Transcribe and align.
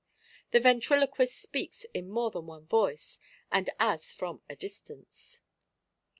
The 0.49 0.59
ventriloquist 0.59 1.39
speaks 1.39 1.85
in 1.93 2.09
more 2.09 2.31
than 2.31 2.47
one 2.47 2.65
voice, 2.65 3.19
and 3.51 3.69
as 3.77 4.11
from 4.11 4.41
a 4.49 4.55
distance. 4.55 5.43